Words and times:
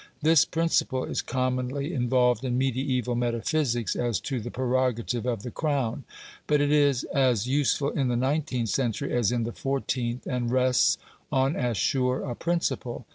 This 0.23 0.45
principle 0.45 1.03
is 1.05 1.21
commonly 1.21 1.93
involved 1.93 2.43
in 2.43 2.57
mediaeval 2.57 3.13
metaphysics 3.13 3.95
as 3.95 4.19
to 4.21 4.39
the 4.39 4.49
prerogative 4.49 5.27
of 5.27 5.43
the 5.43 5.51
Crown, 5.51 6.05
but 6.47 6.59
it 6.59 6.71
is 6.71 7.03
as 7.13 7.45
useful 7.45 7.91
in 7.91 8.07
the 8.07 8.15
nineteenth 8.15 8.69
century 8.69 9.13
as 9.13 9.31
in 9.31 9.43
the 9.43 9.51
fourteenth, 9.53 10.25
and 10.25 10.49
rests 10.49 10.97
on 11.31 11.55
as 11.55 11.77
sure 11.77 12.23
a 12.23 12.33
principle. 12.33 13.05